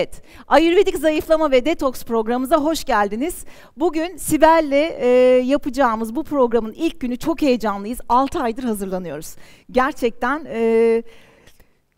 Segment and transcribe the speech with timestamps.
[0.00, 3.44] Evet, Ayurvedik Zayıflama ve Detoks programımıza hoş geldiniz.
[3.76, 5.06] Bugün Sibel'le e,
[5.44, 8.00] yapacağımız bu programın ilk günü çok heyecanlıyız.
[8.08, 9.36] 6 aydır hazırlanıyoruz.
[9.70, 11.02] Gerçekten e,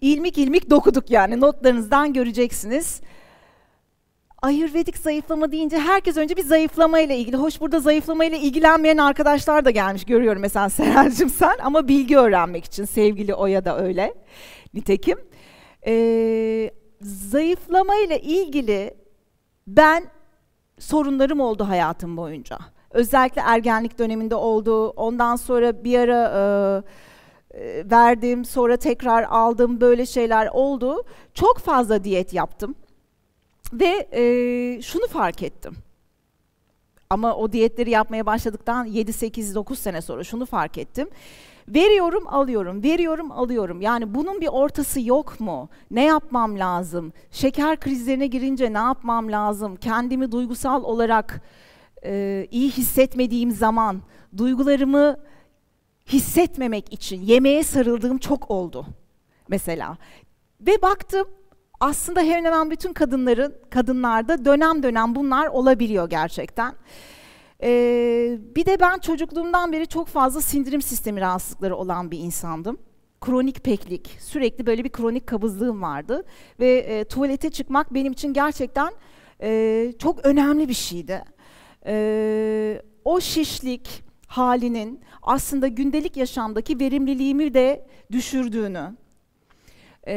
[0.01, 3.01] ilmik ilmik dokuduk yani notlarınızdan göreceksiniz.
[4.43, 7.37] Ayurvedik zayıflama deyince herkes önce bir zayıflama ile ilgili.
[7.37, 12.65] Hoş burada zayıflama ile ilgilenmeyen arkadaşlar da gelmiş görüyorum mesela Seracığım sen ama bilgi öğrenmek
[12.65, 14.15] için sevgili Oya da öyle.
[14.75, 15.19] Nitekim.
[15.87, 16.71] Ee,
[17.03, 18.95] zayıflama ile ilgili
[19.67, 20.05] ben
[20.79, 22.59] sorunlarım oldu hayatım boyunca.
[22.91, 24.89] Özellikle ergenlik döneminde oldu.
[24.89, 26.33] Ondan sonra bir ara
[27.53, 31.03] e, e, verdim, sonra tekrar aldım böyle şeyler oldu.
[31.35, 32.75] Çok fazla diyet yaptım.
[33.73, 35.77] Ve e, şunu fark ettim.
[37.11, 41.09] Ama o diyetleri yapmaya başladıktan 7, 8, 9 sene sonra şunu fark ettim.
[41.69, 43.81] Veriyorum, alıyorum, veriyorum, alıyorum.
[43.81, 45.69] Yani bunun bir ortası yok mu?
[45.91, 47.13] Ne yapmam lazım?
[47.31, 49.77] Şeker krizlerine girince ne yapmam lazım?
[49.77, 51.43] Kendimi duygusal olarak
[52.05, 54.03] e, iyi hissetmediğim zaman
[54.37, 55.17] duygularımı
[56.07, 58.87] hissetmemek için yemeğe sarıldığım çok oldu
[59.49, 59.97] mesela.
[60.61, 61.29] Ve baktım
[61.81, 66.75] aslında hemen hemen bütün kadınların kadınlarda dönem dönem bunlar olabiliyor gerçekten.
[67.63, 67.69] Ee,
[68.57, 72.79] bir de ben çocukluğumdan beri çok fazla sindirim sistemi rahatsızlıkları olan bir insandım.
[73.21, 76.25] Kronik peklik, sürekli böyle bir kronik kabızlığım vardı.
[76.61, 78.93] Ve e, tuvalete çıkmak benim için gerçekten
[79.43, 81.25] e, çok önemli bir şeydi.
[81.87, 88.97] E, o şişlik halinin aslında gündelik yaşamdaki verimliliğimi de düşürdüğünü
[90.07, 90.15] e,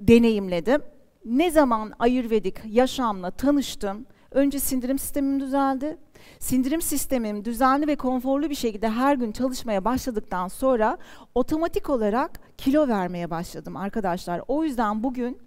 [0.00, 0.82] deneyimledim.
[1.24, 5.96] Ne zaman ayurvedik yaşamla tanıştım, önce sindirim sistemim düzeldi,
[6.38, 10.98] Sindirim sistemim düzenli ve konforlu bir şekilde her gün çalışmaya başladıktan sonra
[11.34, 14.42] otomatik olarak kilo vermeye başladım arkadaşlar.
[14.48, 15.38] O yüzden bugün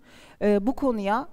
[0.42, 1.28] e, bu konuya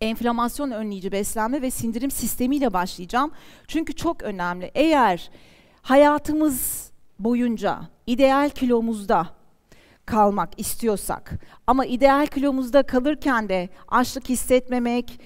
[0.00, 3.30] enflamasyon önleyici beslenme ve sindirim sistemiyle başlayacağım.
[3.68, 4.70] Çünkü çok önemli.
[4.74, 5.30] Eğer
[5.82, 9.37] hayatımız boyunca ideal kilomuzda
[10.08, 11.32] kalmak istiyorsak
[11.66, 15.20] ama ideal kilomuzda kalırken de açlık hissetmemek,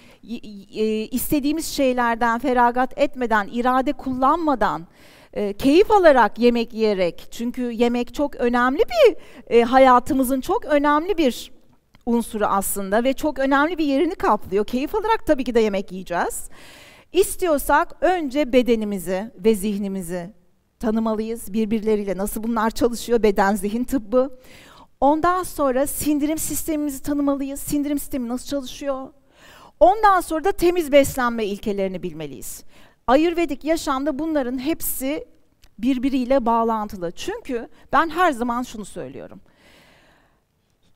[0.74, 4.86] e, istediğimiz şeylerden feragat etmeden, irade kullanmadan,
[5.32, 9.16] e, keyif alarak yemek yiyerek, çünkü yemek çok önemli bir,
[9.56, 11.52] e, hayatımızın çok önemli bir
[12.06, 14.64] unsuru aslında ve çok önemli bir yerini kaplıyor.
[14.64, 16.48] Keyif alarak tabii ki de yemek yiyeceğiz.
[17.12, 20.30] İstiyorsak önce bedenimizi ve zihnimizi
[20.82, 21.52] tanımalıyız.
[21.52, 24.38] Birbirleriyle nasıl bunlar çalışıyor, beden zihin tıbbı.
[25.02, 27.60] Ondan sonra sindirim sistemimizi tanımalıyız.
[27.60, 29.08] Sindirim sistemi nasıl çalışıyor?
[29.80, 32.64] Ondan sonra da temiz beslenme ilkelerini bilmeliyiz.
[33.06, 35.26] Ayurvedik yaşamda bunların hepsi
[35.78, 37.10] birbiriyle bağlantılı.
[37.10, 39.40] Çünkü ben her zaman şunu söylüyorum.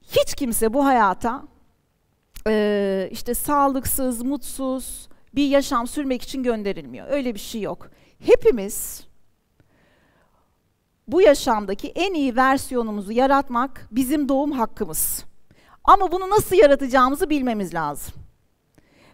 [0.03, 1.43] Hiç kimse bu hayata
[2.49, 7.06] e, işte sağlıksız, mutsuz bir yaşam sürmek için gönderilmiyor.
[7.11, 7.91] Öyle bir şey yok.
[8.19, 9.06] Hepimiz
[11.09, 15.25] bu yaşamdaki en iyi versiyonumuzu yaratmak bizim doğum hakkımız.
[15.84, 18.15] Ama bunu nasıl yaratacağımızı bilmemiz lazım.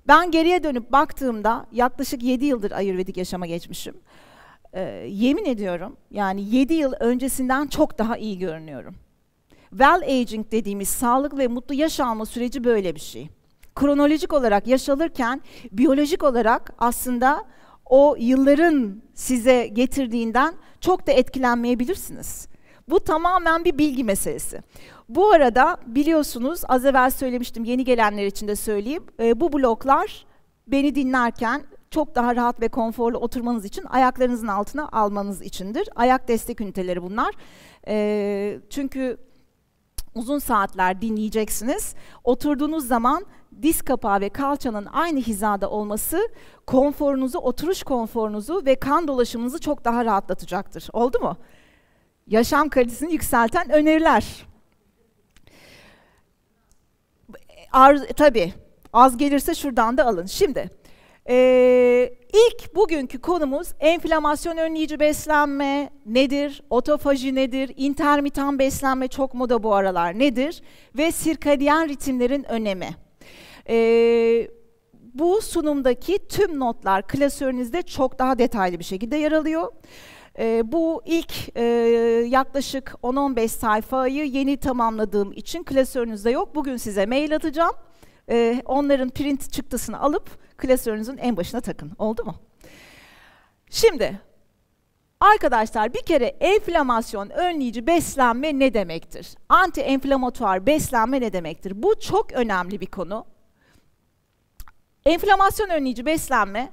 [0.09, 3.95] Ben geriye dönüp baktığımda yaklaşık 7 yıldır ayurvedik yaşama geçmişim.
[4.73, 8.95] Ee, yemin ediyorum yani 7 yıl öncesinden çok daha iyi görünüyorum.
[9.71, 13.29] Well aging dediğimiz sağlık ve mutlu yaş süreci böyle bir şey.
[13.75, 15.43] Kronolojik olarak yaşalırken
[15.73, 17.45] biyolojik olarak aslında
[17.87, 22.49] o yılların size getirdiğinden çok da etkilenmeyebilirsiniz.
[22.89, 24.63] Bu tamamen bir bilgi meselesi.
[25.09, 29.05] Bu arada biliyorsunuz az evvel söylemiştim yeni gelenler için de söyleyeyim.
[29.21, 30.27] E, bu bloklar
[30.67, 35.89] beni dinlerken çok daha rahat ve konforlu oturmanız için ayaklarınızın altına almanız içindir.
[35.97, 37.35] Ayak destek üniteleri bunlar.
[37.89, 39.17] E, çünkü
[40.15, 41.95] uzun saatler dinleyeceksiniz.
[42.25, 43.27] Oturduğunuz zaman
[43.63, 46.29] diz kapağı ve kalçanın aynı hizada olması
[46.67, 50.89] konforunuzu, oturuş konforunuzu ve kan dolaşımınızı çok daha rahatlatacaktır.
[50.93, 51.37] Oldu mu?
[52.27, 54.47] Yaşam kalitesini yükselten öneriler.
[57.73, 58.55] Arz, tabii
[58.93, 60.27] az gelirse şuradan da alın.
[60.27, 60.71] Şimdi
[61.29, 66.63] ee, ilk bugünkü konumuz enflamasyon önleyici beslenme nedir?
[66.71, 67.75] Otofaji nedir?
[67.77, 70.63] Intermitan beslenme çok moda bu aralar nedir?
[70.97, 72.89] Ve sirkadiyen ritimlerin önemi.
[73.69, 74.49] Ee,
[75.15, 79.73] bu sunumdaki tüm notlar klasörünüzde çok daha detaylı bir şekilde yer alıyor.
[80.39, 81.63] E, bu ilk e,
[82.29, 86.55] yaklaşık 10-15 sayfayı yeni tamamladığım için klasörünüzde yok.
[86.55, 87.75] Bugün size mail atacağım.
[88.31, 91.93] E, onların print çıktısını alıp klasörünüzün en başına takın.
[91.99, 92.35] Oldu mu?
[93.71, 94.21] Şimdi
[95.21, 99.29] Arkadaşlar bir kere enflamasyon önleyici beslenme ne demektir?
[99.49, 101.83] Anti enflamatuar beslenme ne demektir?
[101.83, 103.25] Bu çok önemli bir konu.
[105.05, 106.73] Enflamasyon önleyici beslenme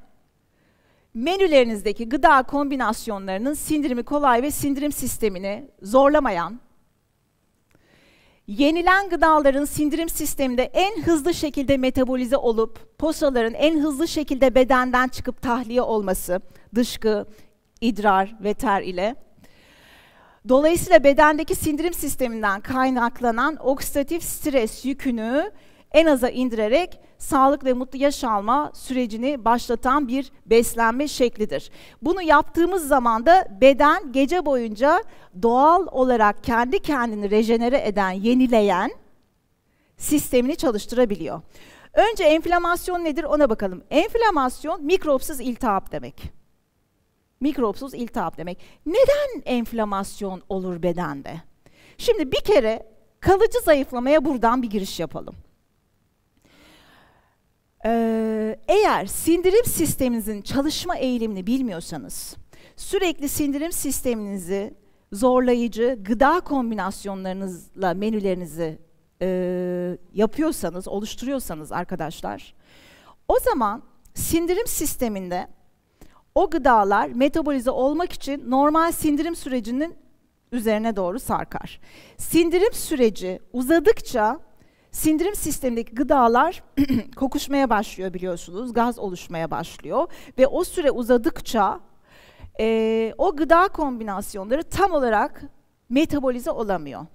[1.14, 6.60] menülerinizdeki gıda kombinasyonlarının sindirimi kolay ve sindirim sistemini zorlamayan,
[8.48, 15.42] yenilen gıdaların sindirim sisteminde en hızlı şekilde metabolize olup posaların en hızlı şekilde bedenden çıkıp
[15.42, 16.42] tahliye olması,
[16.76, 17.26] dışkı,
[17.82, 19.16] idrar ve ter ile.
[20.50, 25.52] Dolayısıyla bedendeki sindirim sisteminden kaynaklanan oksidatif stres yükünü
[25.92, 31.72] en aza indirerek sağlık ve mutlu yaş alma sürecini başlatan bir beslenme şeklidir.
[32.02, 35.04] Bunu yaptığımız zaman da beden gece boyunca
[35.42, 38.92] doğal olarak kendi kendini rejenere eden, yenileyen
[39.98, 41.42] sistemini çalıştırabiliyor.
[41.94, 43.84] Önce enflamasyon nedir ona bakalım.
[43.90, 46.32] Enflamasyon mikropsuz iltihap demek.
[47.40, 48.60] Mikropsuz iltihap demek.
[48.86, 51.42] Neden enflamasyon olur bedende?
[51.98, 52.88] Şimdi bir kere
[53.20, 55.36] kalıcı zayıflamaya buradan bir giriş yapalım.
[57.86, 62.36] Ee, eğer sindirim sisteminizin çalışma eğilimini bilmiyorsanız,
[62.76, 64.74] sürekli sindirim sisteminizi
[65.14, 68.80] zorlayıcı gıda kombinasyonlarınızla menülerinizi
[69.22, 72.56] e, yapıyorsanız, oluşturuyorsanız arkadaşlar,
[73.28, 73.84] o zaman
[74.14, 75.48] sindirim sisteminde
[76.36, 79.96] o gıdalar metabolize olmak için normal sindirim sürecinin
[80.52, 81.80] üzerine doğru sarkar.
[82.18, 84.40] Sindirim süreci uzadıkça
[84.92, 86.64] sindirim sistemindeki gıdalar
[87.16, 90.08] kokuşmaya başlıyor biliyorsunuz, gaz oluşmaya başlıyor
[90.38, 91.80] ve o süre uzadıkça
[92.60, 95.42] e, o gıda kombinasyonları tam olarak
[95.90, 97.06] metabolize olamıyor.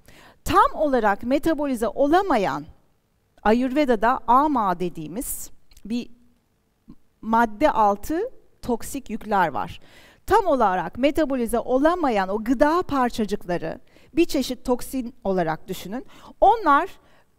[0.45, 2.65] Tam olarak metabolize olamayan
[3.43, 5.51] Ayurveda'da AMA dediğimiz
[5.85, 6.11] bir
[7.21, 8.31] madde altı
[8.63, 9.81] toksik yükler var.
[10.27, 13.81] Tam olarak metabolize olamayan o gıda parçacıkları
[14.15, 16.07] bir çeşit toksin olarak düşünün.
[16.41, 16.91] Onlar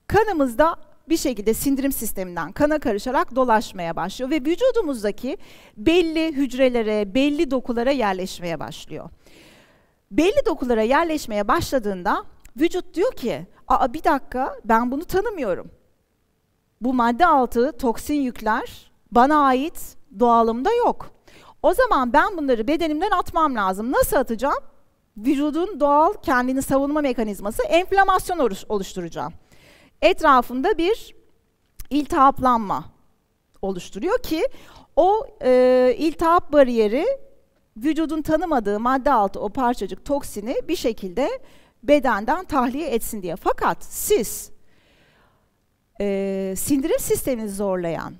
[0.07, 0.75] kanımızda
[1.09, 5.37] bir şekilde sindirim sisteminden kana karışarak dolaşmaya başlıyor ve vücudumuzdaki
[5.77, 9.09] belli hücrelere, belli dokulara yerleşmeye başlıyor.
[10.11, 12.23] Belli dokulara yerleşmeye başladığında
[12.59, 15.71] vücut diyor ki, "Aa bir dakika ben bunu tanımıyorum.
[16.81, 21.11] Bu madde altı toksin yükler bana ait doğalımda yok.
[21.61, 23.91] O zaman ben bunları bedenimden atmam lazım.
[23.91, 24.63] Nasıl atacağım?
[25.17, 29.33] Vücudun doğal kendini savunma mekanizması enflamasyon oluşturacağım.
[30.01, 31.15] Etrafında bir
[31.89, 32.85] iltihaplanma
[33.61, 34.43] oluşturuyor ki
[34.95, 37.05] o e, iltihap bariyeri
[37.77, 41.29] vücudun tanımadığı madde altı o parçacık toksini bir şekilde
[41.83, 43.35] bedenden tahliye etsin diye.
[43.35, 44.51] Fakat siz
[46.01, 48.13] e, sindirim sisteminizi zorlayan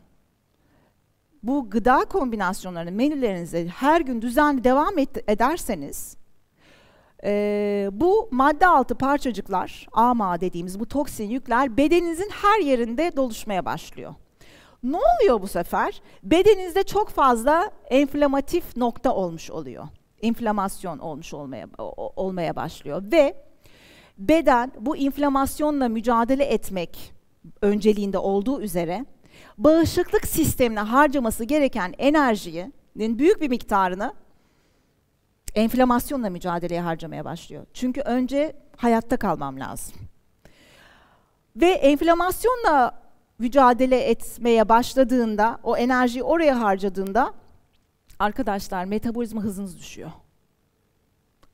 [1.44, 6.18] bu gıda kombinasyonlarını menülerinize her gün düzenli devam et, ederseniz
[7.26, 14.14] e, bu madde altı parçacıklar, AMA dediğimiz bu toksin yükler bedeninizin her yerinde doluşmaya başlıyor.
[14.84, 16.02] Ne oluyor bu sefer?
[16.24, 19.88] Bedeninizde çok fazla enflamatif nokta olmuş oluyor.
[20.22, 21.68] İnflamasyon olmuş olmaya
[22.16, 23.36] olmaya başlıyor ve
[24.18, 27.14] beden bu inflamasyonla mücadele etmek
[27.62, 29.06] önceliğinde olduğu üzere
[29.58, 34.14] bağışıklık sistemine harcaması gereken enerjinin büyük bir miktarını
[35.56, 37.66] enflamasyonla mücadeleye harcamaya başlıyor.
[37.74, 39.96] Çünkü önce hayatta kalmam lazım.
[41.56, 43.02] Ve enflamasyonla
[43.40, 47.34] mücadele etmeye başladığında, o enerjiyi oraya harcadığında
[48.20, 50.12] arkadaşlar metabolizma hızınız düşüyor.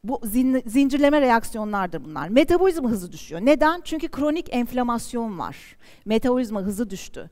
[0.04, 2.28] Bu zin, zincirleme reaksiyonlardır bunlar.
[2.28, 3.42] Metabolizma hızı düşüyor.
[3.42, 3.82] Neden?
[3.84, 5.78] Çünkü kronik enflamasyon var.
[6.06, 7.30] Metabolizma hızı düştü.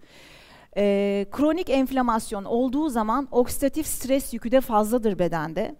[0.77, 5.75] Ee, kronik enflamasyon olduğu zaman oksidatif stres yükü de fazladır bedende.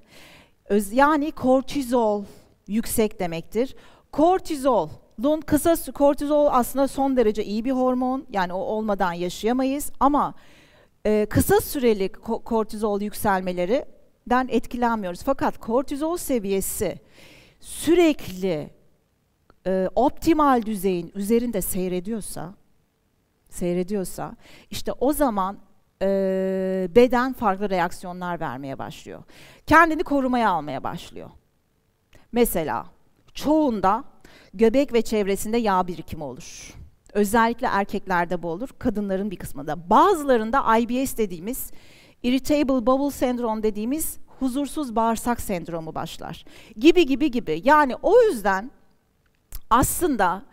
[0.69, 2.23] Öz, yani kortizol
[2.67, 3.75] yüksek demektir.
[4.11, 4.89] Kortizol
[5.23, 8.25] Lun kısa kortizol aslında son derece iyi bir hormon.
[8.31, 10.33] Yani o olmadan yaşayamayız ama
[11.05, 15.23] e, kısa süreli ko kortizol yükselmelerinden etkilenmiyoruz.
[15.23, 16.99] Fakat kortizol seviyesi
[17.59, 18.69] sürekli
[19.67, 22.53] e, optimal düzeyin üzerinde seyrediyorsa
[23.49, 24.35] seyrediyorsa
[24.69, 25.57] işte o zaman
[26.01, 29.23] e, beden farklı reaksiyonlar vermeye başlıyor.
[29.67, 31.29] Kendini korumaya almaya başlıyor.
[32.31, 32.85] Mesela
[33.33, 34.03] çoğunda
[34.53, 36.73] göbek ve çevresinde yağ birikimi olur.
[37.13, 39.89] Özellikle erkeklerde bu olur, kadınların bir kısmında.
[39.89, 41.71] Bazılarında IBS dediğimiz,
[42.23, 46.45] Irritable Bowel Syndrome dediğimiz huzursuz bağırsak sendromu başlar.
[46.75, 47.61] Gibi gibi gibi.
[47.63, 48.71] Yani o yüzden
[49.69, 50.45] aslında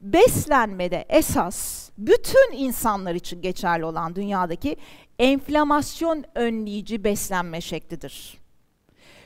[0.00, 4.76] beslenmede esas bütün insanlar için geçerli olan dünyadaki
[5.18, 8.38] enflamasyon önleyici beslenme şeklidir.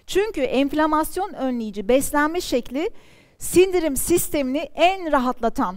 [0.07, 2.91] Çünkü enflamasyon önleyici beslenme şekli
[3.39, 5.77] sindirim sistemini en rahatlatan,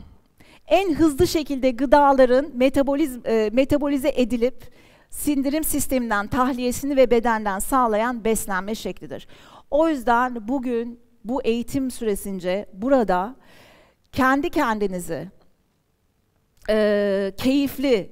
[0.68, 4.72] en hızlı şekilde gıdaların metaboliz, e, metabolize edilip
[5.10, 9.28] sindirim sisteminden tahliyesini ve bedenden sağlayan beslenme şeklidir.
[9.72, 13.36] O yüzden bugün bu eğitim süresince burada
[14.12, 15.28] kendi kendinizi
[16.70, 18.12] e, keyifli,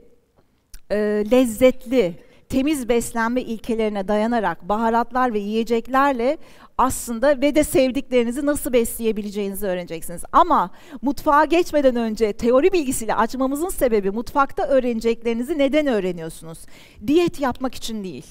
[0.91, 0.95] e,
[1.31, 6.37] lezzetli, temiz beslenme ilkelerine dayanarak baharatlar ve yiyeceklerle
[6.77, 10.23] aslında ve de sevdiklerinizi nasıl besleyebileceğinizi öğreneceksiniz.
[10.31, 10.71] Ama
[11.01, 16.59] mutfağa geçmeden önce teori bilgisiyle açmamızın sebebi mutfakta öğreneceklerinizi neden öğreniyorsunuz?
[17.07, 18.25] Diyet yapmak için değil.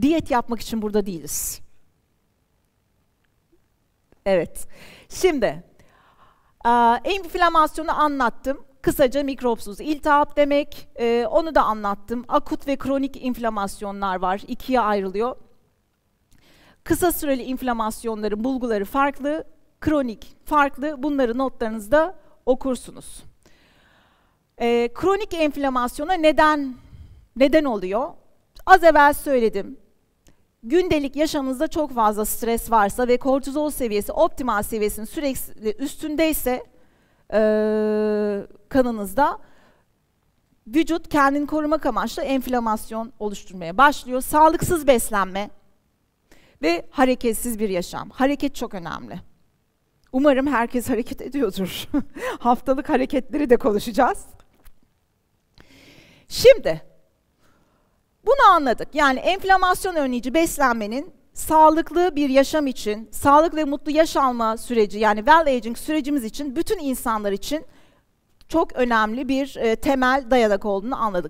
[0.00, 1.60] Diyet yapmak için burada değiliz.
[4.26, 4.66] Evet.
[5.08, 5.69] Şimdi
[7.04, 8.64] enflamasyonu anlattım.
[8.82, 10.88] Kısaca mikropsuz iltihap demek.
[11.00, 12.24] Ee, onu da anlattım.
[12.28, 14.40] Akut ve kronik inflamasyonlar var.
[14.48, 15.36] ikiye ayrılıyor.
[16.84, 19.44] Kısa süreli inflamasyonların bulguları farklı,
[19.80, 21.02] kronik farklı.
[21.02, 22.14] Bunları notlarınızda
[22.46, 23.22] okursunuz.
[24.60, 26.74] Ee, kronik enflamasyona neden
[27.36, 28.08] neden oluyor?
[28.66, 29.76] Az evvel söyledim.
[30.62, 36.64] Gündelik yaşamınızda çok fazla stres varsa ve kortizol seviyesi optimal seviyesinin sürekli üstündeyse
[37.32, 37.40] e,
[38.68, 39.38] kanınızda
[40.66, 44.20] vücut kendini korumak amaçlı enflamasyon oluşturmaya başlıyor.
[44.20, 45.50] Sağlıksız beslenme
[46.62, 48.10] ve hareketsiz bir yaşam.
[48.10, 49.20] Hareket çok önemli.
[50.12, 51.88] Umarım herkes hareket ediyordur.
[52.38, 54.26] Haftalık hareketleri de konuşacağız.
[56.28, 56.89] Şimdi
[58.26, 58.88] bunu anladık.
[58.94, 65.18] Yani enflamasyon önleyici beslenmenin sağlıklı bir yaşam için, sağlıklı ve mutlu yaş alma süreci yani
[65.18, 67.64] well aging sürecimiz için bütün insanlar için
[68.48, 71.28] çok önemli bir e, temel dayanak olduğunu anladık.